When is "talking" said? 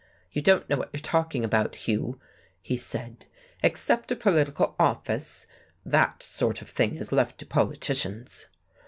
0.99-1.45